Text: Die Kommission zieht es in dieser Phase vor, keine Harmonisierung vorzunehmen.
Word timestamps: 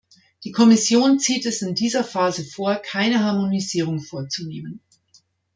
Die 0.43 0.51
Kommission 0.51 1.19
zieht 1.19 1.45
es 1.45 1.61
in 1.61 1.75
dieser 1.75 2.03
Phase 2.03 2.43
vor, 2.43 2.77
keine 2.77 3.23
Harmonisierung 3.23 3.99
vorzunehmen. 4.01 4.79